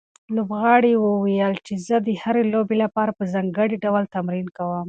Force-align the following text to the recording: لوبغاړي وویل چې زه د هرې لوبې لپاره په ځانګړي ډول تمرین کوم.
لوبغاړي 0.35 0.93
وویل 0.99 1.53
چې 1.65 1.73
زه 1.87 1.95
د 2.07 2.09
هرې 2.21 2.43
لوبې 2.53 2.75
لپاره 2.83 3.11
په 3.19 3.23
ځانګړي 3.33 3.75
ډول 3.85 4.03
تمرین 4.15 4.47
کوم. 4.57 4.79